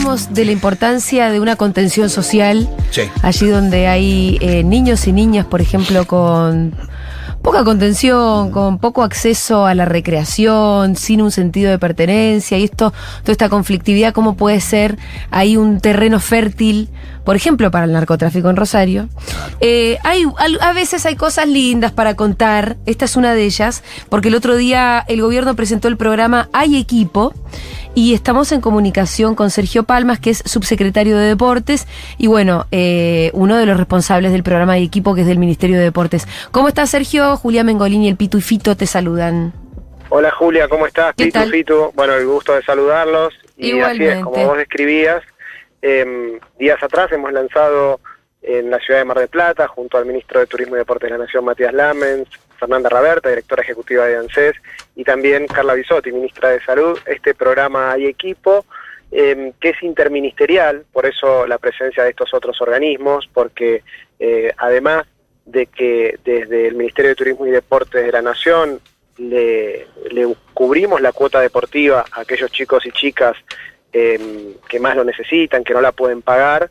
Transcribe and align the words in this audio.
Hablábamos 0.00 0.32
de 0.32 0.44
la 0.46 0.52
importancia 0.52 1.30
de 1.30 1.40
una 1.40 1.56
contención 1.56 2.08
social, 2.08 2.68
Sí. 2.90 3.02
allí 3.22 3.48
donde 3.48 3.86
hay 3.86 4.38
eh, 4.40 4.64
niños 4.64 5.06
y 5.06 5.12
niñas, 5.12 5.44
por 5.46 5.60
ejemplo, 5.60 6.06
con 6.06 6.74
poca 7.42 7.64
contención, 7.64 8.50
con 8.50 8.78
poco 8.78 9.02
acceso 9.02 9.66
a 9.66 9.74
la 9.74 9.84
recreación, 9.84 10.96
sin 10.96 11.20
un 11.22 11.30
sentido 11.30 11.70
de 11.70 11.78
pertenencia, 11.78 12.56
y 12.58 12.64
esto, 12.64 12.92
toda 13.22 13.32
esta 13.32 13.48
conflictividad, 13.50 14.12
cómo 14.14 14.36
puede 14.36 14.60
ser 14.60 14.96
ahí 15.30 15.56
un 15.56 15.80
terreno 15.80 16.18
fértil, 16.20 16.88
por 17.24 17.36
ejemplo, 17.36 17.70
para 17.70 17.84
el 17.84 17.92
narcotráfico 17.92 18.48
en 18.50 18.56
Rosario. 18.56 19.08
Eh, 19.60 19.98
hay, 20.04 20.24
a 20.60 20.72
veces 20.72 21.04
hay 21.06 21.16
cosas 21.16 21.46
lindas 21.46 21.92
para 21.92 22.14
contar, 22.14 22.76
esta 22.86 23.04
es 23.04 23.16
una 23.16 23.34
de 23.34 23.44
ellas, 23.44 23.82
porque 24.08 24.28
el 24.28 24.34
otro 24.34 24.56
día 24.56 25.04
el 25.08 25.20
gobierno 25.20 25.56
presentó 25.56 25.88
el 25.88 25.96
programa 25.96 26.48
Hay 26.52 26.76
Equipo, 26.76 27.34
y 27.94 28.14
estamos 28.14 28.52
en 28.52 28.60
comunicación 28.60 29.34
con 29.34 29.50
Sergio 29.50 29.82
Palmas, 29.82 30.20
que 30.20 30.30
es 30.30 30.42
subsecretario 30.46 31.18
de 31.18 31.26
Deportes, 31.26 31.86
y 32.18 32.26
bueno, 32.28 32.66
eh, 32.70 33.30
uno 33.34 33.56
de 33.56 33.66
los 33.66 33.76
responsables 33.76 34.32
del 34.32 34.42
programa 34.42 34.74
de 34.74 34.82
equipo, 34.82 35.14
que 35.14 35.22
es 35.22 35.26
del 35.26 35.38
Ministerio 35.38 35.76
de 35.76 35.84
Deportes. 35.84 36.26
¿Cómo 36.50 36.68
estás, 36.68 36.90
Sergio? 36.90 37.36
Julia 37.36 37.64
Mengolini, 37.64 38.08
el 38.08 38.16
Pitu 38.16 38.38
y 38.38 38.42
Fito 38.42 38.76
te 38.76 38.86
saludan. 38.86 39.52
Hola 40.08 40.30
Julia, 40.32 40.66
¿cómo 40.68 40.86
estás? 40.86 41.14
¿Qué 41.16 41.26
Pitu, 41.26 41.38
tal? 41.38 41.50
Fitu. 41.50 41.92
Bueno, 41.94 42.14
el 42.14 42.26
gusto 42.26 42.54
de 42.54 42.62
saludarlos. 42.62 43.34
Y 43.56 43.78
así 43.80 44.04
es, 44.04 44.14
como 44.24 44.30
Igualmente. 44.36 44.46
vos 44.46 44.56
describías, 44.58 45.22
em, 45.82 46.38
días 46.58 46.82
atrás 46.82 47.12
hemos 47.12 47.32
lanzado 47.32 48.00
en 48.42 48.70
la 48.70 48.78
ciudad 48.78 49.00
de 49.00 49.04
Mar 49.04 49.18
del 49.18 49.28
Plata, 49.28 49.68
junto 49.68 49.98
al 49.98 50.06
ministro 50.06 50.40
de 50.40 50.46
Turismo 50.46 50.74
y 50.76 50.78
Deportes 50.78 51.10
de 51.10 51.18
la 51.18 51.24
Nación, 51.24 51.44
Matías 51.44 51.74
Lamens, 51.74 52.28
Fernanda 52.60 52.88
Raberta, 52.88 53.30
directora 53.30 53.62
ejecutiva 53.62 54.06
de 54.06 54.16
ANSES, 54.16 54.54
y 54.94 55.02
también 55.02 55.46
Carla 55.48 55.74
Bisotti, 55.74 56.12
ministra 56.12 56.50
de 56.50 56.60
Salud, 56.60 56.98
este 57.06 57.34
programa 57.34 57.92
Hay 57.92 58.06
Equipo, 58.06 58.64
em, 59.10 59.52
que 59.60 59.70
es 59.70 59.82
interministerial, 59.82 60.84
por 60.92 61.06
eso 61.06 61.46
la 61.46 61.58
presencia 61.58 62.04
de 62.04 62.10
estos 62.10 62.32
otros 62.32 62.60
organismos, 62.60 63.28
porque 63.32 63.82
eh, 64.20 64.52
además 64.58 65.06
de 65.46 65.66
que 65.66 66.18
desde 66.24 66.68
el 66.68 66.74
Ministerio 66.76 67.08
de 67.08 67.16
Turismo 67.16 67.46
y 67.46 67.50
Deportes 67.50 68.04
de 68.04 68.12
la 68.12 68.22
Nación 68.22 68.80
le, 69.18 69.86
le 70.10 70.34
cubrimos 70.54 71.00
la 71.00 71.12
cuota 71.12 71.40
deportiva 71.40 72.04
a 72.12 72.20
aquellos 72.20 72.52
chicos 72.52 72.86
y 72.86 72.92
chicas 72.92 73.36
eh, 73.92 74.54
que 74.68 74.78
más 74.78 74.94
lo 74.94 75.04
necesitan, 75.04 75.64
que 75.64 75.74
no 75.74 75.80
la 75.80 75.92
pueden 75.92 76.22
pagar. 76.22 76.70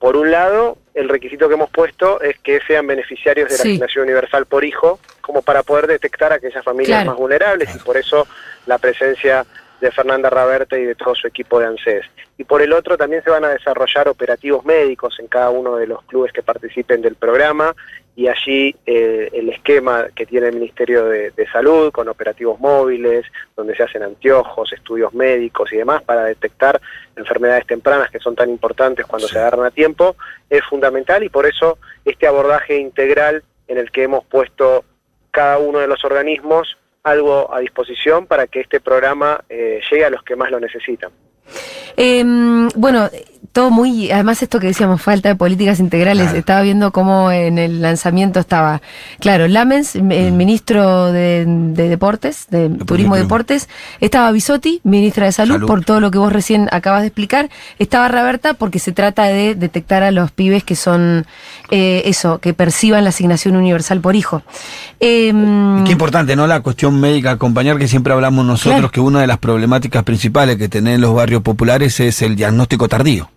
Por 0.00 0.16
un 0.16 0.30
lado, 0.30 0.78
el 0.94 1.08
requisito 1.10 1.46
que 1.46 1.54
hemos 1.54 1.70
puesto 1.70 2.20
es 2.22 2.36
que 2.40 2.58
sean 2.66 2.86
beneficiarios 2.86 3.48
de 3.50 3.58
la 3.58 3.62
Sí. 3.62 3.68
asignación 3.72 4.04
universal 4.04 4.46
por 4.46 4.64
hijo, 4.64 4.98
como 5.20 5.42
para 5.42 5.62
poder 5.62 5.86
detectar 5.86 6.32
a 6.32 6.36
aquellas 6.36 6.64
familias 6.64 6.96
Claro. 7.00 7.10
más 7.10 7.18
vulnerables 7.18 7.76
y 7.76 7.78
por 7.80 7.98
eso 7.98 8.26
la 8.66 8.78
presencia 8.78 9.44
de 9.80 9.90
Fernanda 9.90 10.30
Raverte 10.30 10.80
y 10.80 10.84
de 10.84 10.94
todo 10.94 11.14
su 11.14 11.26
equipo 11.26 11.58
de 11.58 11.66
ANSES. 11.66 12.06
Y 12.38 12.44
por 12.44 12.62
el 12.62 12.72
otro 12.72 12.96
también 12.96 13.22
se 13.22 13.30
van 13.30 13.44
a 13.44 13.48
desarrollar 13.48 14.08
operativos 14.08 14.64
médicos 14.64 15.18
en 15.18 15.26
cada 15.26 15.50
uno 15.50 15.76
de 15.76 15.86
los 15.86 16.02
clubes 16.04 16.32
que 16.32 16.42
participen 16.42 17.02
del 17.02 17.14
programa. 17.14 17.74
Y 18.16 18.28
allí 18.28 18.76
eh, 18.84 19.30
el 19.32 19.48
esquema 19.48 20.08
que 20.14 20.26
tiene 20.26 20.48
el 20.48 20.54
Ministerio 20.54 21.06
de, 21.06 21.30
de 21.30 21.46
Salud 21.48 21.90
con 21.90 22.08
operativos 22.08 22.60
móviles, 22.60 23.24
donde 23.56 23.74
se 23.74 23.82
hacen 23.82 24.02
anteojos, 24.02 24.72
estudios 24.72 25.14
médicos 25.14 25.72
y 25.72 25.76
demás 25.76 26.02
para 26.02 26.24
detectar 26.24 26.80
enfermedades 27.16 27.66
tempranas 27.66 28.10
que 28.10 28.18
son 28.18 28.34
tan 28.34 28.50
importantes 28.50 29.06
cuando 29.06 29.28
se 29.28 29.38
agarran 29.38 29.64
a 29.64 29.70
tiempo, 29.70 30.16
es 30.50 30.64
fundamental. 30.64 31.22
Y 31.22 31.28
por 31.28 31.46
eso 31.46 31.78
este 32.04 32.26
abordaje 32.26 32.76
integral 32.76 33.42
en 33.68 33.78
el 33.78 33.90
que 33.90 34.02
hemos 34.02 34.24
puesto 34.24 34.84
cada 35.30 35.58
uno 35.58 35.78
de 35.78 35.86
los 35.86 36.04
organismos 36.04 36.76
algo 37.02 37.52
a 37.52 37.60
disposición 37.60 38.26
para 38.26 38.46
que 38.46 38.60
este 38.60 38.80
programa 38.80 39.42
eh, 39.48 39.80
llegue 39.90 40.04
a 40.04 40.10
los 40.10 40.22
que 40.22 40.36
más 40.36 40.50
lo 40.50 40.60
necesitan. 40.60 41.10
Em, 41.96 42.68
bueno, 42.76 43.08
todo 43.52 43.70
muy, 43.70 44.12
además 44.12 44.42
esto 44.42 44.60
que 44.60 44.68
decíamos, 44.68 45.02
falta 45.02 45.28
de 45.28 45.34
políticas 45.34 45.80
integrales, 45.80 46.24
Claro. 46.24 46.38
estaba 46.38 46.62
viendo 46.62 46.92
cómo 46.92 47.32
en 47.32 47.58
el 47.58 47.82
lanzamiento 47.82 48.38
estaba, 48.38 48.80
claro, 49.18 49.48
Lamens, 49.48 49.96
el 49.96 50.32
ministro 50.32 51.10
de, 51.12 51.44
de 51.46 51.88
Deportes, 51.88 52.46
de 52.50 52.68
Turismo 52.68 53.16
y. 53.16 53.20
Deportes, 53.20 53.68
estaba 54.00 54.30
Bisotti, 54.30 54.80
ministra 54.84 55.26
de 55.26 55.32
Salud, 55.32 55.54
Salud. 55.56 55.66
por 55.66 55.84
todo 55.84 56.00
lo 56.00 56.10
que 56.12 56.18
vos 56.18 56.32
recién 56.32 56.68
acabas 56.70 57.00
de 57.00 57.08
explicar, 57.08 57.50
estaba 57.80 58.06
Raberta 58.08 58.54
porque 58.54 58.78
se 58.78 58.92
trata 58.92 59.24
de 59.24 59.54
detectar 59.56 60.02
a 60.04 60.10
los 60.12 60.30
pibes 60.30 60.62
que 60.62 60.76
son, 60.76 61.26
eh, 61.70 62.02
eso, 62.04 62.38
que 62.38 62.54
perciban 62.54 63.02
la 63.04 63.10
asignación 63.10 63.56
universal 63.56 64.00
por 64.00 64.14
hijo. 64.14 64.42
Em, 65.00 65.84
Qué 65.84 65.92
importante, 65.92 66.36
¿no? 66.36 66.46
La 66.46 66.60
cuestión 66.60 67.00
médica 67.00 67.32
acompañar, 67.32 67.78
que 67.78 67.88
siempre 67.88 68.12
hablamos 68.12 68.44
nosotros, 68.44 68.74
Claro. 68.76 68.90
que 68.92 69.00
una 69.00 69.20
de 69.20 69.26
las 69.26 69.38
problemáticas 69.38 70.04
principales 70.04 70.56
que 70.56 70.68
tienen 70.68 71.00
los 71.00 71.14
barrios 71.14 71.42
populares 71.42 71.98
es 72.00 72.22
el 72.22 72.36
diagnóstico 72.36 72.88
tardío. 72.88 73.28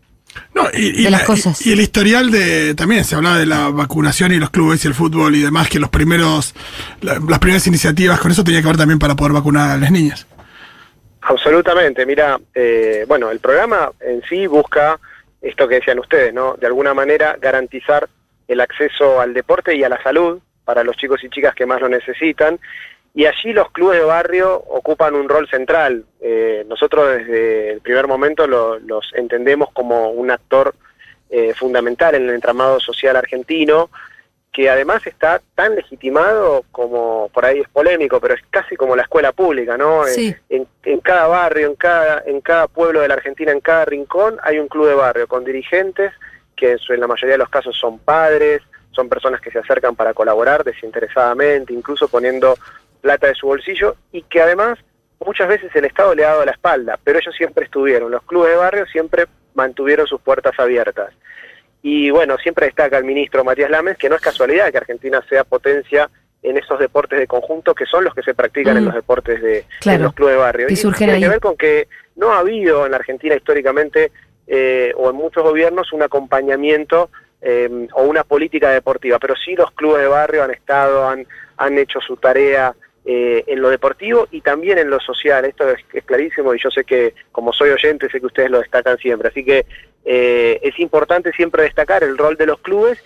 No, 0.56 0.64
y, 0.74 1.02
y 1.02 1.04
De 1.04 1.12
las 1.12 1.22
la- 1.22 1.28
cosas. 1.28 1.66
y- 1.66 1.70
y 1.70 1.74
el 1.74 1.80
historial 1.82 2.32
de. 2.32 2.74
También 2.76 3.04
se 3.04 3.16
hablaba 3.16 3.38
de 3.38 3.46
la 3.46 3.70
vacunación 3.70 4.32
y 4.32 4.38
los 4.38 4.50
clubes 4.50 4.84
y 4.84 4.88
el 4.88 4.94
fútbol 4.94 5.36
y 5.36 5.42
demás, 5.42 5.70
que 5.70 5.80
los 5.80 5.90
primeros. 5.90 6.54
la- 7.02 7.20
las 7.28 7.40
primeras 7.40 7.66
iniciativas 7.68 8.20
con 8.20 8.32
eso 8.32 8.44
tenía 8.44 8.62
que 8.62 8.68
ver 8.68 8.78
también 8.78 9.00
para 9.00 9.16
poder 9.16 9.34
vacunar 9.34 9.70
a 9.72 9.78
las 9.78 9.92
niñas. 9.92 10.28
Absolutamente, 11.22 12.06
mira, 12.06 12.38
eh, 12.54 13.06
bueno, 13.08 13.32
el 13.32 13.40
programa 13.40 13.92
en 14.02 14.22
sí 14.28 14.46
busca 14.48 15.00
esto 15.42 15.68
que 15.68 15.76
decían 15.76 16.00
ustedes, 16.00 16.34
¿no? 16.34 16.56
De 16.60 16.68
alguna 16.68 16.94
manera 16.94 17.38
garantizar 17.42 18.10
el 18.48 18.60
acceso 18.60 19.22
al 19.22 19.34
deporte 19.34 19.76
y 19.76 19.84
a 19.84 19.90
la 19.90 20.02
salud 20.04 20.40
para 20.66 20.84
los 20.84 20.98
chicos 20.98 21.24
y 21.24 21.30
chicas 21.30 21.56
que 21.56 21.66
más 21.66 21.80
lo 21.82 21.88
necesitan. 21.90 22.60
Y 23.16 23.26
allí 23.28 23.54
los 23.54 23.70
clubes 23.72 24.00
de 24.00 24.06
barrio 24.06 24.56
ocupan 24.56 25.14
un 25.14 25.30
rol 25.30 25.48
central. 25.48 26.04
Eh, 26.20 26.66
nosotros 26.68 27.18
desde 27.18 27.74
el 27.74 27.82
primer 27.82 28.08
momento 28.08 28.48
lo- 28.48 28.80
los 28.80 29.12
entendemos 29.14 29.70
como 29.72 30.10
un 30.10 30.32
actor 30.32 30.74
eh, 31.30 31.54
fundamental 31.56 32.16
en 32.16 32.24
el 32.30 32.36
entramado 32.36 32.80
social 32.80 33.16
argentino, 33.16 33.90
que 34.52 34.70
además 34.70 35.06
está 35.08 35.42
tan 35.56 35.76
legitimado 35.76 36.64
como, 36.72 37.30
por 37.34 37.44
ahí 37.44 37.60
es 37.60 37.70
polémico, 37.70 38.20
pero 38.20 38.36
es 38.36 38.42
casi 38.52 38.76
como 38.76 38.96
la 38.96 39.02
escuela 39.02 39.32
pública, 39.32 39.76
¿no? 39.78 40.06
Sí. 40.06 40.28
Eh, 40.30 40.38
en, 40.50 40.68
en 40.84 41.00
cada 41.00 41.26
barrio, 41.28 41.68
en 41.68 41.76
cada, 41.76 42.24
en 42.28 42.40
cada 42.42 42.68
pueblo 42.68 43.00
de 43.02 43.08
la 43.08 43.16
Argentina, 43.16 43.52
en 43.52 43.62
cada 43.62 43.86
rincón, 43.86 44.38
hay 44.44 44.60
un 44.60 44.68
club 44.68 44.88
de 44.88 44.94
barrio 44.94 45.28
con 45.28 45.44
dirigentes 45.44 46.14
que 46.56 46.78
en 46.90 47.00
la 47.00 47.08
mayoría 47.08 47.34
de 47.34 47.40
los 47.40 47.50
casos 47.50 47.76
son 47.76 47.98
padres, 47.98 48.62
son 48.92 49.10
personas 49.10 49.42
que 49.42 49.50
se 49.50 49.58
acercan 49.58 49.96
para 49.96 50.14
colaborar 50.14 50.64
desinteresadamente, 50.64 51.74
incluso 51.74 52.08
poniendo 52.08 52.56
plata 53.04 53.28
de 53.28 53.36
su 53.36 53.48
bolsillo, 53.48 53.98
y 54.14 54.22
que 54.24 54.42
además 54.42 54.80
muchas 55.26 55.48
veces 55.50 55.70
el 55.76 55.84
Estado 55.86 56.16
le 56.16 56.24
ha 56.26 56.30
dado 56.30 56.46
la 56.46 56.52
espalda, 56.54 56.98
pero 57.04 57.20
ellos 57.20 57.36
siempre 57.36 57.66
estuvieron, 57.66 58.10
los 58.12 58.24
clubes 58.24 58.52
de 58.52 58.56
barrio 58.58 58.86
siempre 58.88 59.26
mantuvieron 59.54 60.08
sus 60.08 60.22
puertas 60.22 60.54
abiertas. 60.58 61.12
Y 61.82 62.10
bueno, 62.12 62.38
siempre 62.38 62.68
destaca 62.68 62.98
el 62.98 63.04
ministro 63.04 63.44
Matías 63.44 63.70
Lames 63.70 63.98
que 63.98 64.08
no 64.10 64.16
es 64.16 64.22
casualidad 64.22 64.72
que 64.72 64.78
Argentina 64.78 65.22
sea 65.30 65.44
potencia 65.44 66.10
en 66.42 66.58
esos 66.58 66.80
deportes 66.80 67.20
de 67.20 67.28
conjunto 67.28 67.76
que 67.76 67.86
son 67.86 68.06
los 68.06 68.14
que 68.16 68.24
se 68.24 68.34
practican 68.34 68.78
en 68.78 68.84
Mm. 68.84 68.88
los 68.88 68.96
deportes 68.96 69.42
de 69.42 69.66
Claro. 69.82 69.98
en 69.98 70.04
los 70.04 70.14
clubes 70.14 70.36
de 70.36 70.40
barrio. 70.40 70.68
Y 70.70 70.76
surgen 70.78 70.98
tiene 71.10 71.14
ahí. 71.14 71.22
que 71.22 71.30
ver 71.30 71.40
con 71.42 71.58
que 71.58 71.88
no 72.16 72.32
ha 72.34 72.40
habido 72.40 72.86
en 72.86 72.92
la 72.92 72.98
Argentina 72.98 73.36
históricamente 73.36 74.12
eh, 74.48 74.92
o 74.98 75.10
en 75.10 75.16
muchos 75.16 75.42
gobiernos 75.44 75.94
un 75.94 76.02
acompañamiento 76.04 77.10
eh, 77.42 77.88
o 77.94 78.04
una 78.04 78.24
política 78.24 78.70
deportiva, 78.72 79.20
pero 79.20 79.36
sí 79.36 79.56
los 79.56 79.72
clubes 79.72 80.02
de 80.02 80.08
barrio 80.08 80.44
han 80.44 80.52
estado, 80.52 81.08
han, 81.08 81.26
han 81.58 81.78
hecho 81.78 82.00
su 82.02 82.16
tarea 82.18 82.74
eh, 83.06 83.44
en 83.48 83.62
lo 83.62 83.70
deportivo 83.70 84.28
y 84.32 84.42
también 84.42 84.78
en 84.78 84.90
lo 84.90 85.00
social. 85.00 85.46
Esto 85.46 85.70
es, 85.70 85.84
es 85.94 86.04
clarísimo 86.04 86.54
y 86.54 86.60
yo 86.62 86.70
sé 86.72 86.84
que 86.84 87.14
como 87.32 87.54
soy 87.54 87.72
oyente 87.72 88.10
sé 88.10 88.20
que 88.20 88.28
ustedes 88.28 88.50
lo 88.50 88.60
destacan 88.60 88.98
siempre. 88.98 89.30
Así 89.30 89.44
que 89.44 89.66
eh, 90.06 90.60
es 90.62 90.80
importante 90.80 91.32
siempre 91.32 91.64
destacar 91.64 92.04
el 92.04 92.18
rol 92.18 92.38
de 92.38 92.46
los 92.46 92.60
clubes 92.60 92.98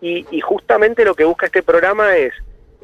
y, 0.00 0.26
y 0.30 0.40
justamente 0.40 1.04
lo 1.04 1.14
que 1.14 1.24
busca 1.24 1.46
este 1.46 1.62
programa 1.62 2.16
es 2.16 2.32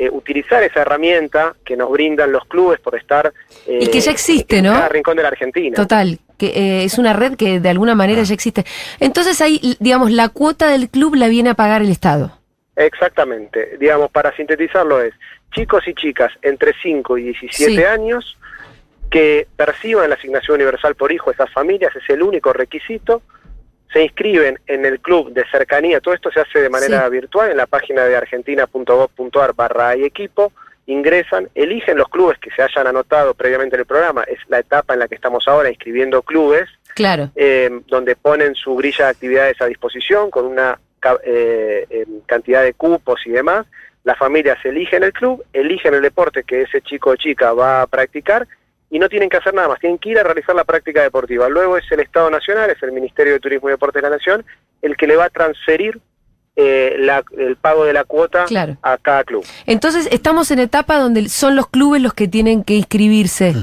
eh, 0.00 0.08
utilizar 0.10 0.62
esa 0.62 0.80
herramienta 0.80 1.54
que 1.62 1.76
nos 1.76 1.90
brindan 1.90 2.32
los 2.32 2.46
clubes 2.46 2.80
por 2.80 2.96
estar 2.96 3.34
eh, 3.66 3.80
Y 3.82 3.90
que 3.90 4.00
ya 4.00 4.10
existe, 4.10 4.56
en 4.56 4.64
¿no? 4.64 4.72
cada 4.72 4.88
rincón 4.88 5.14
de 5.14 5.22
la 5.22 5.28
Argentina. 5.28 5.76
Total, 5.76 6.18
que 6.38 6.46
eh, 6.46 6.84
es 6.84 6.96
una 6.96 7.12
red 7.12 7.36
que 7.36 7.60
de 7.60 7.68
alguna 7.68 7.94
manera 7.94 8.22
ya 8.22 8.32
existe. 8.32 8.64
Entonces 8.98 9.42
ahí, 9.42 9.76
digamos, 9.78 10.10
la 10.10 10.30
cuota 10.30 10.70
del 10.70 10.88
club 10.88 11.16
la 11.16 11.28
viene 11.28 11.50
a 11.50 11.54
pagar 11.54 11.82
el 11.82 11.90
Estado. 11.90 12.32
Exactamente. 12.76 13.76
Digamos, 13.78 14.10
para 14.10 14.34
sintetizarlo 14.34 15.02
es 15.02 15.12
chicos 15.52 15.86
y 15.88 15.94
chicas 15.94 16.32
entre 16.42 16.72
5 16.82 17.18
y 17.18 17.22
17 17.24 17.72
Sí. 17.72 17.82
años 17.84 18.36
que 19.10 19.48
perciban 19.56 20.08
la 20.08 20.14
asignación 20.16 20.54
universal 20.56 20.94
por 20.94 21.10
hijo, 21.10 21.30
esas 21.32 21.50
familias, 21.52 21.94
es 21.96 22.08
el 22.10 22.22
único 22.22 22.52
requisito. 22.52 23.22
se 23.92 24.04
inscriben 24.04 24.56
en 24.68 24.86
el 24.86 25.00
club 25.00 25.32
de 25.32 25.44
cercanía, 25.50 26.00
todo 26.00 26.14
esto 26.14 26.30
se 26.30 26.38
hace 26.38 26.60
de 26.60 26.70
manera 26.70 27.06
Sí. 27.06 27.10
virtual 27.10 27.50
en 27.50 27.56
la 27.56 27.66
página 27.66 28.04
de 28.04 28.14
argentina.gov.ar 28.16 29.52
barra 29.54 29.88
hay 29.88 30.04
equipo, 30.04 30.52
ingresan, 30.86 31.48
eligen 31.56 31.98
los 31.98 32.08
clubes 32.08 32.38
que 32.38 32.50
se 32.52 32.62
hayan 32.62 32.86
anotado 32.86 33.34
previamente 33.34 33.74
en 33.74 33.80
el 33.80 33.86
programa, 33.86 34.22
es 34.24 34.38
la 34.48 34.60
etapa 34.60 34.92
en 34.94 35.00
la 35.00 35.08
que 35.08 35.16
estamos 35.16 35.48
ahora 35.48 35.70
inscribiendo 35.70 36.22
clubes, 36.22 36.68
Claro. 36.94 37.30
eh, 37.34 37.80
donde 37.88 38.14
ponen 38.14 38.54
su 38.54 38.76
grilla 38.76 39.06
de 39.06 39.10
actividades 39.10 39.60
a 39.60 39.66
disposición 39.66 40.30
con 40.30 40.46
una 40.46 40.78
eh, 41.24 41.86
eh, 41.90 42.06
cantidad 42.26 42.62
de 42.62 42.74
cupos 42.74 43.26
y 43.26 43.30
demás. 43.30 43.66
Las 44.04 44.16
familias 44.18 44.58
eligen 44.64 45.02
el 45.02 45.12
club, 45.12 45.44
eligen 45.52 45.94
el 45.94 46.02
deporte 46.02 46.42
que 46.44 46.62
ese 46.62 46.80
chico 46.80 47.10
o 47.10 47.16
chica 47.16 47.52
va 47.52 47.82
a 47.82 47.86
practicar 47.86 48.46
y 48.90 48.98
no 48.98 49.08
tienen 49.08 49.28
que 49.28 49.36
hacer 49.36 49.54
nada 49.54 49.68
más, 49.68 49.78
tienen 49.78 49.98
que 49.98 50.08
ir 50.10 50.18
a 50.18 50.22
realizar 50.22 50.54
la 50.54 50.64
práctica 50.64 51.02
deportiva. 51.02 51.48
Luego 51.48 51.76
es 51.76 51.84
el 51.92 52.00
Estado 52.00 52.30
Nacional, 52.30 52.70
es 52.70 52.82
el 52.82 52.92
Ministerio 52.92 53.34
de 53.34 53.40
Turismo 53.40 53.68
y 53.68 53.72
Deportes 53.72 54.02
de 54.02 54.08
la 54.08 54.16
Nación, 54.16 54.44
el 54.82 54.96
que 54.96 55.06
le 55.06 55.16
va 55.16 55.26
a 55.26 55.30
transferir 55.30 56.00
eh, 56.56 56.96
la- 56.98 57.22
el 57.38 57.56
pago 57.56 57.84
de 57.84 57.92
la 57.92 58.04
cuota 58.04 58.44
Claro. 58.44 58.76
a 58.82 58.98
cada 58.98 59.22
club. 59.24 59.44
Entonces, 59.66 60.08
estamos 60.10 60.50
en 60.50 60.58
etapa 60.58 60.98
donde 60.98 61.28
son 61.28 61.54
los 61.56 61.68
clubes 61.68 62.02
los 62.02 62.12
que 62.12 62.26
tienen 62.26 62.64
que 62.64 62.74
inscribirse. 62.74 63.54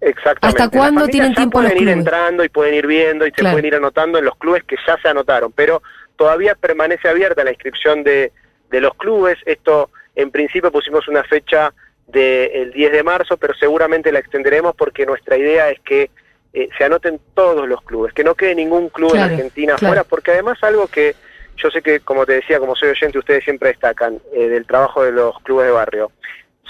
Exactamente. 0.00 0.46
¿Hasta 0.62 0.68
cuándo 0.68 1.06
tienen 1.06 1.30
ya 1.30 1.36
tiempo 1.36 1.62
los 1.62 1.70
pueden 1.70 1.82
ir 1.88 1.88
clubes? 1.94 1.98
entrando 2.06 2.44
y 2.44 2.48
pueden 2.48 2.74
ir 2.74 2.86
viendo 2.86 3.26
y 3.26 3.30
se 3.30 3.40
pueden 3.42 3.64
ir 3.64 3.74
anotando 3.76 4.18
en 4.18 4.24
los 4.24 4.36
clubes 4.36 4.64
que 4.64 4.76
ya 4.86 4.98
se 5.00 5.08
anotaron, 5.08 5.52
pero 5.52 5.82
todavía 6.16 6.54
permanece 6.54 7.08
abierta 7.08 7.44
la 7.44 7.50
inscripción 7.52 8.02
de, 8.04 8.32
de 8.74 8.80
los 8.80 8.94
clubes. 8.94 9.38
Esto, 9.46 9.90
en 10.16 10.30
principio, 10.30 10.70
pusimos 10.72 11.06
una 11.08 11.22
fecha 11.24 11.72
del 12.06 12.72
10 12.72 12.92
de 12.92 13.02
marzo, 13.02 13.36
pero 13.36 13.54
seguramente 13.54 14.12
la 14.12 14.18
extenderemos 14.18 14.74
porque 14.76 15.06
nuestra 15.06 15.36
idea 15.36 15.70
es 15.70 15.80
que 15.80 16.10
eh, 16.52 16.68
se 16.76 16.84
anoten 16.84 17.18
todos 17.34 17.66
los 17.68 17.80
clubes, 17.82 18.12
que 18.12 18.22
no 18.24 18.34
quede 18.34 18.54
ningún 18.54 18.88
club 18.90 19.12
Claro, 19.12 19.26
en 19.26 19.32
Argentina 19.34 19.74
claro. 19.76 19.86
afuera, 19.86 20.04
porque 20.04 20.30
además 20.32 20.58
algo 20.62 20.86
que 20.86 21.14
yo 21.56 21.70
sé 21.70 21.82
que, 21.82 22.00
como 22.00 22.26
te 22.26 22.34
decía, 22.34 22.58
como 22.58 22.76
soy 22.76 22.90
oyente, 22.90 23.18
ustedes 23.18 23.42
siempre 23.44 23.70
destacan 23.70 24.20
eh, 24.32 24.48
del 24.48 24.66
trabajo 24.66 25.02
de 25.04 25.12
los 25.12 25.38
clubes 25.40 25.66
de 25.66 25.72
barrio. 25.72 26.12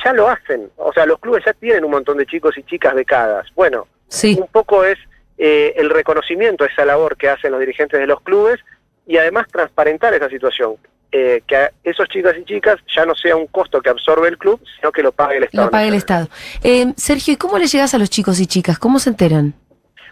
Ya 0.05 0.13
lo 0.13 0.29
hacen, 0.29 0.71
o 0.77 0.93
sea, 0.93 1.07
los 1.07 1.19
clubes 1.19 1.43
ya 1.45 1.53
tienen 1.55 1.85
un 1.85 1.91
montón 1.91 2.17
de 2.19 2.27
chicos 2.27 2.57
y 2.59 2.63
chicas 2.63 2.95
becadas. 2.95 3.47
Bueno, 3.55 3.87
Sí. 4.09 4.37
un 4.41 4.49
poco 4.49 4.85
es 4.85 4.99
eh, 5.39 5.75
el 5.77 5.91
reconocimiento 5.91 6.65
a 6.65 6.69
esa 6.69 6.85
labor 6.85 7.17
que 7.17 7.29
hacen 7.29 7.51
los 7.51 7.61
dirigentes 7.61 7.99
de 7.99 8.07
los 8.07 8.21
clubes 8.21 8.61
y 9.07 9.17
además 9.17 9.49
transparentar 9.51 10.15
esa 10.15 10.29
situación. 10.29 10.77
Eh, 11.17 11.43
que 11.47 11.57
a 11.57 11.71
esos 11.85 12.09
chicos 12.09 12.35
y 12.37 12.45
chicas 12.45 12.81
ya 12.93 13.07
no 13.07 13.15
sea 13.15 13.37
un 13.37 13.47
costo 13.47 13.81
que 13.81 13.89
absorbe 13.89 14.27
el 14.27 14.37
club, 14.37 14.61
sino 14.77 14.91
que 14.91 15.01
lo 15.01 15.13
pague 15.13 15.37
el 15.37 15.45
Estado. 15.45 15.67
Lo 15.67 15.71
paga 15.71 15.87
el. 15.87 15.95
Estado. 15.95 16.29
Eh, 16.65 16.93
Sergio, 16.97 17.35
¿y 17.35 17.37
cómo 17.37 17.57
le 17.57 17.69
llegas 17.69 17.95
a 17.95 17.99
los 17.99 18.11
chicos 18.11 18.41
y 18.41 18.47
chicas? 18.47 18.81
¿Cómo 18.81 18.99
se 18.99 19.11
enteran? 19.11 19.55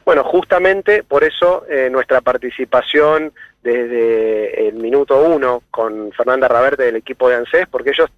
Bueno, 0.04 0.22
justamente 0.22 1.02
por 1.02 1.24
eso 1.24 1.64
eh, 1.68 1.88
nuestra 1.90 2.20
participación 2.20 3.32
desde 3.64 4.68
el 4.68 4.74
minuto 4.74 5.20
uno 5.22 5.64
con 5.72 6.12
Fernanda 6.12 6.46
Raverte 6.46 6.84
del 6.84 6.96
equipo 6.96 7.28
de 7.28 7.34
ANSES, 7.36 7.66
porque 7.68 7.90
ellos 7.90 8.08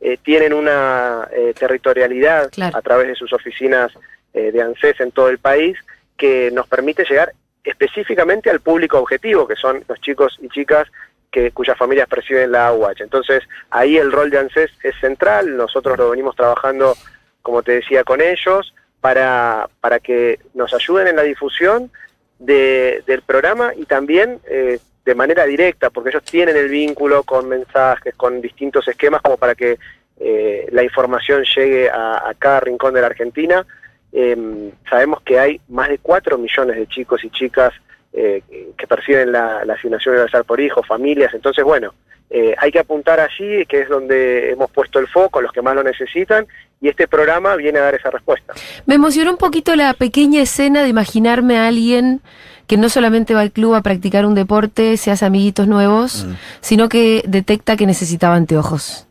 eh, 0.00 0.16
tienen 0.22 0.52
una 0.52 1.26
eh, 1.32 1.54
territorialidad 1.58 2.50
Claro. 2.50 2.76
a 2.76 2.82
través 2.82 3.08
de 3.08 3.14
sus 3.16 3.32
oficinas 3.32 3.90
eh, 4.32 4.52
de 4.52 4.62
ANSES 4.62 5.00
en 5.00 5.10
todo 5.10 5.28
el 5.28 5.38
país 5.38 5.76
que 6.16 6.50
nos 6.52 6.68
permite 6.68 7.04
llegar 7.04 7.32
específicamente 7.64 8.48
al 8.48 8.60
público 8.60 8.98
objetivo, 8.98 9.46
que 9.46 9.56
son 9.56 9.82
los 9.88 10.00
chicos 10.00 10.38
y 10.40 10.48
chicas 10.48 10.88
que, 11.30 11.50
cuyas 11.52 11.76
familias 11.76 12.08
perciben 12.08 12.52
la 12.52 12.68
AUH. 12.68 13.00
Entonces, 13.00 13.42
ahí 13.70 13.96
el 13.96 14.12
rol 14.12 14.30
de 14.30 14.38
ANSES 14.38 14.70
es 14.82 14.94
central, 15.00 15.56
nosotros 15.56 15.98
lo 15.98 16.10
venimos 16.10 16.34
trabajando, 16.36 16.94
como 17.42 17.62
te 17.62 17.72
decía, 17.72 18.04
con 18.04 18.20
ellos, 18.20 18.74
para, 19.00 19.68
para 19.80 20.00
que 20.00 20.38
nos 20.54 20.72
ayuden 20.74 21.08
en 21.08 21.16
la 21.16 21.22
difusión 21.22 21.90
de- 22.38 23.02
del 23.06 23.22
programa 23.22 23.72
y 23.76 23.84
también 23.84 24.40
eh, 24.50 24.78
de 25.04 25.14
manera 25.14 25.44
directa, 25.46 25.90
porque 25.90 26.10
ellos 26.10 26.24
tienen 26.24 26.56
el 26.56 26.68
vínculo 26.68 27.22
con 27.22 27.48
mensajes, 27.48 28.14
con 28.14 28.40
distintos 28.40 28.86
esquemas, 28.88 29.22
como 29.22 29.36
para 29.36 29.54
que 29.54 29.78
eh, 30.20 30.66
la 30.72 30.82
información 30.82 31.44
llegue 31.44 31.88
a, 31.88 32.32
cada 32.38 32.60
rincón 32.60 32.92
de 32.94 33.00
la 33.00 33.06
Argentina. 33.06 33.64
Eh, 34.12 34.70
sabemos 34.90 35.20
que 35.22 35.38
hay 35.38 35.60
más 35.68 35.88
de 35.88 35.98
4 35.98 36.36
millones 36.38 36.76
de 36.76 36.86
chicos 36.88 37.22
y 37.24 37.30
chicas 37.30 37.72
eh, 38.20 38.42
que 38.76 38.86
perciben 38.86 39.30
la, 39.32 39.64
la 39.64 39.74
asignación 39.74 40.14
universal 40.14 40.44
por 40.44 40.58
hijo, 40.60 40.82
familias, 40.82 41.32
entonces 41.34 41.64
bueno, 41.64 41.94
eh, 42.30 42.54
hay 42.58 42.70
que 42.70 42.78
apuntar 42.80 43.20
allí, 43.20 43.64
que 43.66 43.80
es 43.82 43.88
donde 43.88 44.50
hemos 44.52 44.70
puesto 44.70 44.98
el 44.98 45.06
foco, 45.08 45.40
los 45.40 45.52
que 45.52 45.62
más 45.62 45.74
lo 45.74 45.82
necesitan, 45.82 46.46
y 46.80 46.88
este 46.88 47.08
programa 47.08 47.56
viene 47.56 47.78
a 47.78 47.82
dar 47.82 47.94
esa 47.94 48.10
respuesta. 48.10 48.52
Me 48.86 48.94
emocionó 48.96 49.30
un 49.30 49.36
poquito 49.38 49.74
la 49.76 49.94
pequeña 49.94 50.42
escena 50.42 50.82
de 50.82 50.88
imaginarme 50.88 51.58
a 51.58 51.66
alguien 51.68 52.20
que 52.66 52.76
no 52.76 52.88
solamente 52.90 53.32
va 53.34 53.40
al 53.40 53.50
club 53.52 53.74
a 53.74 53.82
practicar 53.82 54.26
un 54.26 54.34
deporte, 54.34 54.96
se 54.98 55.10
hace 55.10 55.24
amiguitos 55.24 55.66
nuevos, 55.68 56.24
Mm. 56.26 56.34
sino 56.60 56.88
que 56.90 57.22
detecta 57.26 57.76
que 57.76 57.86
necesitaba 57.86 58.34
anteojos. 58.34 59.06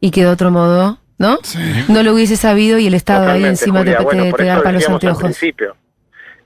Y 0.00 0.10
que 0.10 0.20
de 0.22 0.26
otro 0.28 0.50
modo, 0.50 0.98
¿no? 1.18 1.38
Sí. 1.42 1.58
No 1.88 2.02
lo 2.02 2.12
hubiese 2.12 2.36
sabido 2.36 2.78
y 2.78 2.86
el 2.88 2.94
Estado 2.94 3.30
ahí 3.30 3.44
encima 3.44 3.78
Julia. 3.78 3.96
te, 3.98 4.04
Bueno, 4.04 4.24
te- 4.24 4.30
por 4.30 4.40
te 4.40 4.44
eso 4.46 4.54
garpa 4.54 4.72
los 4.72 4.80
decíamos 4.80 5.02
al 5.04 5.08
anteojos. 5.08 5.22
principio 5.38 5.76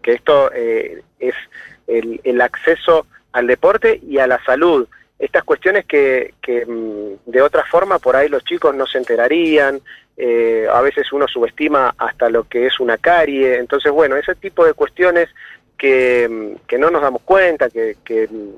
que 0.06 0.12
esto 0.12 0.52
eh, 0.54 1.02
es 1.18 1.34
el, 1.88 2.20
el 2.22 2.40
acceso 2.40 3.06
al 3.32 3.48
deporte 3.48 4.00
y 4.08 4.18
a 4.18 4.28
la 4.28 4.40
salud. 4.44 4.86
Estas 5.18 5.42
cuestiones 5.42 5.84
que, 5.84 6.34
que, 6.40 6.64
mm, 6.64 7.28
de 7.28 7.42
otra 7.42 7.64
forma 7.64 7.98
por 7.98 8.14
ahí 8.14 8.28
los 8.28 8.44
chicos 8.44 8.72
no 8.76 8.86
se 8.86 8.98
enterarían, 8.98 9.80
eh, 10.16 10.68
a 10.72 10.80
veces 10.80 11.12
uno 11.12 11.26
subestima 11.26 11.92
hasta 11.98 12.28
lo 12.30 12.44
que 12.44 12.66
es 12.66 12.78
una 12.78 12.98
carie, 12.98 13.56
entonces 13.58 13.90
bueno, 13.90 14.14
ese 14.16 14.36
tipo 14.36 14.64
de 14.64 14.74
cuestiones 14.74 15.28
que, 15.76 16.28
mm, 16.30 16.66
que 16.68 16.78
no 16.78 16.88
nos 16.92 17.02
damos 17.02 17.22
cuenta, 17.22 17.68
que, 17.68 17.96
mm, 18.30 18.50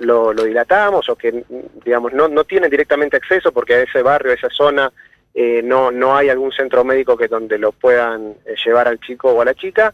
lo- 0.00 0.32
dilatamos 0.34 1.08
o 1.08 1.14
que 1.14 1.44
digamos 1.84 2.12
no, 2.12 2.26
no 2.26 2.42
tienen 2.42 2.70
directamente 2.70 3.16
acceso 3.16 3.52
porque 3.52 3.74
a 3.74 3.82
ese 3.82 4.02
barrio, 4.02 4.32
a 4.32 4.34
esa 4.34 4.50
zona, 4.50 4.92
eh, 5.32 5.62
no, 5.62 5.92
no 5.92 6.16
hay 6.16 6.28
algún 6.30 6.50
centro 6.50 6.82
médico 6.82 7.16
que 7.16 7.28
donde 7.28 7.58
lo 7.58 7.70
puedan 7.70 8.34
llevar 8.64 8.88
al 8.88 8.98
chico 8.98 9.30
o 9.30 9.40
a 9.40 9.44
la 9.44 9.54
chica. 9.54 9.92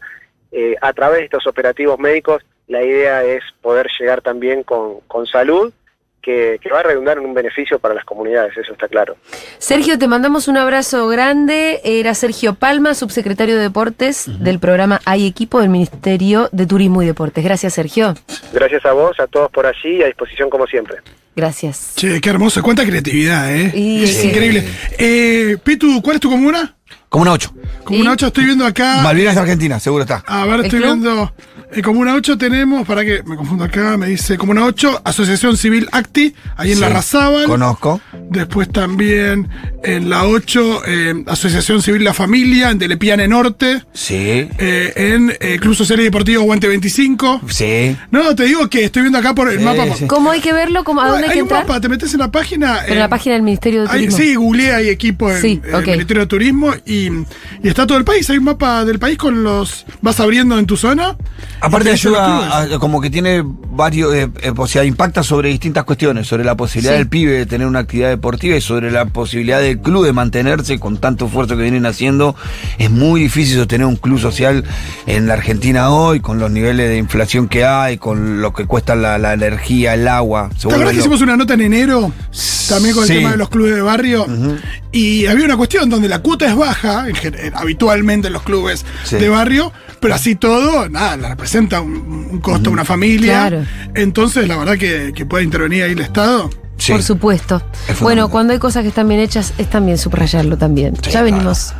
Eh, 0.57 0.75
a 0.81 0.93
través 0.93 1.19
de 1.19 1.25
estos 1.25 1.45
operativos 1.47 1.99
médicos, 1.99 2.41
la 2.67 2.81
idea 2.81 3.23
es 3.23 3.43
poder 3.61 3.87
llegar 3.99 4.21
también 4.21 4.63
con, 4.63 5.01
con 5.07 5.25
salud, 5.27 5.73
que, 6.21 6.57
que 6.61 6.69
va 6.71 6.79
a 6.79 6.83
redundar 6.83 7.17
en 7.19 7.25
un 7.25 7.33
beneficio 7.35 7.77
para 7.77 7.93
las 7.93 8.03
comunidades, 8.05 8.57
eso 8.57 8.71
está 8.73 8.87
claro. 8.87 9.15
Sergio, 9.59 9.99
te 9.99 10.07
mandamos 10.07 10.47
un 10.47 10.57
abrazo 10.57 11.07
grande. 11.07 11.81
Era 11.83 12.15
Sergio 12.15 12.55
Palma, 12.55 12.95
subsecretario 12.95 13.55
de 13.57 13.61
Deportes 13.63 14.25
del 14.39 14.57
programa 14.59 15.01
Hay 15.05 15.27
Equipo 15.27 15.59
del 15.59 15.69
Ministerio 15.69 16.49
de 16.51 16.65
Turismo 16.65 17.03
y 17.03 17.05
Deportes. 17.05 17.43
Gracias, 17.43 17.73
Sergio. 17.75 18.15
Gracias 18.53 18.83
a 18.85 18.93
vos, 18.93 19.19
a 19.19 19.27
todos 19.27 19.51
por 19.51 19.67
allí 19.67 19.97
y 19.97 20.03
a 20.03 20.07
disposición 20.07 20.49
como 20.49 20.65
siempre. 20.65 20.97
Gracias. 21.35 21.93
Che, 21.95 22.19
qué 22.21 22.29
hermoso. 22.29 22.63
Cuánta 22.63 22.85
creatividad, 22.85 23.53
¿eh? 23.55 23.71
Y- 23.75 24.03
es 24.05 24.15
Sí. 24.21 24.29
increíble. 24.29 24.63
Eh, 24.97 25.57
Pitu, 25.63 26.01
¿cuál 26.01 26.15
es 26.15 26.21
tu 26.21 26.29
comuna? 26.31 26.75
Comuna 27.09 27.31
8. 27.33 27.53
Comuna 27.83 28.09
¿Y? 28.11 28.13
8, 28.13 28.27
estoy 28.27 28.45
viendo 28.45 28.65
acá. 28.65 29.01
Malvinas 29.01 29.35
de 29.35 29.41
Argentina, 29.41 29.79
seguro 29.79 30.03
está. 30.03 30.23
A 30.27 30.45
ver, 30.45 30.59
¿El 30.59 30.65
estoy 30.65 30.79
club? 30.81 30.91
viendo. 30.93 31.33
En 31.75 31.81
Comuna 31.81 32.13
8 32.15 32.37
tenemos, 32.37 32.87
para 32.87 33.03
que 33.03 33.21
me 33.23 33.35
confundo 33.35 33.65
acá, 33.65 33.97
me 33.97 34.07
dice 34.07 34.37
Comuna 34.37 34.63
8, 34.63 35.01
Asociación 35.03 35.57
Civil 35.57 35.89
Acti, 35.91 36.33
ahí 36.55 36.71
en 36.71 36.79
la 36.79 36.87
Razábal. 36.87 37.45
Conozco. 37.47 37.99
Después 38.29 38.69
también 38.69 39.49
en 39.83 40.09
la 40.09 40.25
8, 40.25 40.81
eh, 40.87 41.23
Asociación 41.27 41.81
Civil 41.81 42.05
La 42.05 42.13
Familia, 42.13 42.71
en 42.71 42.79
Telepiane 42.79 43.27
Norte. 43.27 43.83
Sí. 43.91 44.15
eh, 44.15 44.93
en 44.95 45.33
eh, 45.41 45.59
Club 45.59 45.75
Social 45.75 45.99
y 45.99 46.03
Deportivo 46.03 46.43
Guante 46.43 46.69
25. 46.69 47.41
Sí. 47.49 47.97
No, 48.09 48.33
te 48.35 48.45
digo 48.45 48.69
que 48.69 48.85
estoy 48.85 49.01
viendo 49.01 49.19
acá 49.19 49.35
por 49.35 49.49
el 49.51 49.59
Sí, 49.59 49.65
mapa. 49.65 49.83
sí. 49.97 50.07
¿Cómo 50.07 50.31
hay 50.31 50.39
que 50.39 50.53
verlo? 50.53 50.85
¿Cómo, 50.85 51.01
¿A 51.01 51.07
No, 51.07 51.11
dónde 51.11 51.25
hay 51.25 51.31
hay 51.31 51.35
que 51.35 51.41
un 51.43 51.47
entrar? 51.49 51.67
mapa, 51.67 51.81
te 51.81 51.89
metes 51.89 52.13
en 52.13 52.19
la 52.21 52.31
página. 52.31 52.77
Pero 52.83 52.91
en 52.93 52.97
eh, 52.97 52.99
la 53.01 53.09
página 53.09 53.33
del 53.35 53.43
Ministerio 53.43 53.81
de 53.81 53.89
Turismo. 53.89 54.17
sí, 54.17 54.35
googleé, 54.35 54.73
hay 54.75 54.87
equipo 54.89 55.29
en 55.29 55.61
el 55.61 55.85
Ministerio 55.85 56.21
de 56.21 56.27
Turismo 56.27 56.73
y, 56.85 57.07
y 57.61 57.67
está 57.67 57.85
todo 57.85 57.97
el 57.97 58.05
país. 58.05 58.29
Hay 58.29 58.37
un 58.37 58.45
mapa 58.45 58.85
del 58.85 58.97
país 58.97 59.17
con 59.17 59.43
los. 59.43 59.85
Vas 60.01 60.21
abriendo 60.21 60.57
en 60.57 60.65
tu 60.65 60.77
zona. 60.77 61.17
Aparte 61.65 61.89
ayuda, 61.91 62.61
a- 62.61 62.79
como 62.79 63.01
que 63.01 63.09
tiene 63.09 63.43
varios, 63.45 64.13
eh, 64.13 64.29
eh, 64.41 64.53
o 64.55 64.67
sea, 64.67 64.83
impacta 64.83 65.23
sobre 65.23 65.49
distintas 65.49 65.83
cuestiones, 65.83 66.27
sobre 66.27 66.43
la 66.43 66.55
posibilidad 66.55 66.93
Sí. 66.93 66.97
del 66.99 67.07
pibe 67.09 67.31
de 67.33 67.45
tener 67.45 67.67
una 67.67 67.79
actividad 67.79 68.09
deportiva 68.09 68.55
y 68.55 68.61
sobre 68.61 68.91
la 68.91 69.05
posibilidad 69.05 69.59
del 69.59 69.79
club 69.79 70.05
de 70.05 70.13
mantenerse 70.13 70.79
con 70.79 70.97
tanto 70.97 71.25
esfuerzo 71.25 71.57
que 71.57 71.63
vienen 71.63 71.85
haciendo. 71.85 72.35
Es 72.77 72.89
muy 72.91 73.21
difícil 73.21 73.57
sostener 73.57 73.87
un 73.87 73.95
club 73.97 74.19
social 74.19 74.63
en 75.07 75.27
la 75.27 75.33
Argentina 75.33 75.89
hoy, 75.89 76.19
con 76.19 76.39
los 76.39 76.51
niveles 76.51 76.87
de 76.89 76.97
inflación 76.97 77.47
que 77.47 77.65
hay, 77.65 77.97
con 77.97 78.41
lo 78.41 78.53
que 78.53 78.65
cuesta 78.65 78.95
la, 78.95 79.17
la 79.17 79.33
energía, 79.33 79.93
el 79.95 80.07
agua. 80.07 80.49
¿Te 80.59 80.67
acuerdas 80.67 80.93
que 80.93 80.99
hicimos 80.99 81.21
una 81.21 81.35
nota 81.35 81.55
en 81.55 81.61
enero? 81.61 82.11
También 82.69 82.93
con 82.95 83.03
el 83.03 83.09
Sí. 83.09 83.15
tema 83.17 83.31
de 83.31 83.37
los 83.37 83.49
clubes 83.49 83.75
de 83.75 83.81
barrio. 83.81 84.25
Y 84.95 85.25
había 85.25 85.43
una 85.43 85.57
cuestión 85.57 85.89
donde 85.89 86.07
la 86.07 86.19
cuota 86.19 86.47
es 86.47 86.55
baja, 86.55 87.05
en 87.09 87.53
habitualmente 87.53 88.27
en 88.27 88.33
los 88.33 88.43
clubes 88.43 88.85
Sí. 89.03 89.17
de 89.17 89.27
barrio, 89.27 89.73
pero 89.99 90.15
así 90.15 90.35
todo, 90.35 90.87
nada, 90.87 91.17
la 91.17 91.29
representa 91.29 91.81
un, 91.81 92.27
un 92.31 92.39
costo 92.39 92.69
a 92.69 92.73
una 92.73 92.85
familia. 92.85 93.47
Claro. 93.49 93.65
Entonces, 93.93 94.47
la 94.47 94.55
verdad 94.55 94.77
que, 94.77 95.11
que 95.13 95.25
puede 95.25 95.43
intervenir 95.43 95.83
ahí 95.83 95.91
el 95.91 95.99
Estado. 95.99 96.49
Sí. 96.77 96.93
Por 96.93 97.03
supuesto. 97.03 97.61
Es 97.89 97.99
Bueno, 97.99 98.29
cuando 98.29 98.53
hay 98.53 98.59
cosas 98.59 98.83
que 98.83 98.89
están 98.89 99.07
bien 99.09 99.19
hechas, 99.19 99.53
es 99.57 99.69
también 99.69 99.97
subrayarlo 99.97 100.57
también. 100.57 100.95
Sí, 100.95 101.01
ya 101.05 101.11
claro. 101.11 101.25
venimos. 101.25 101.73